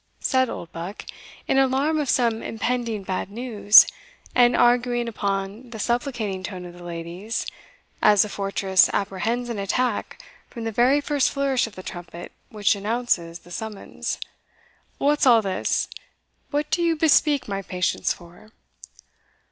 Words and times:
said 0.19 0.49
Oldbuck, 0.49 1.05
in 1.47 1.59
alarm 1.59 1.99
of 1.99 2.09
some 2.09 2.41
impending 2.41 3.03
bad 3.03 3.29
news, 3.29 3.85
and 4.33 4.55
arguing 4.55 5.07
upon 5.07 5.69
the 5.69 5.77
supplicating 5.77 6.41
tone 6.41 6.65
of 6.65 6.73
the 6.73 6.83
ladies, 6.83 7.45
as 8.01 8.25
a 8.25 8.29
fortress 8.29 8.89
apprehends 8.93 9.47
an 9.47 9.59
attack 9.59 10.19
from 10.49 10.63
the 10.63 10.71
very 10.71 11.01
first 11.01 11.29
flourish 11.31 11.67
of 11.67 11.75
the 11.75 11.83
trumpet 11.83 12.31
which 12.49 12.73
announces 12.75 13.37
the 13.37 13.51
summons 13.51 14.17
"what's 14.97 15.27
all 15.27 15.43
this? 15.43 15.87
what 16.49 16.71
do 16.71 16.81
you 16.81 16.95
bespeak 16.95 17.47
my 17.47 17.61
patience 17.61 18.11
for?" 18.11 18.49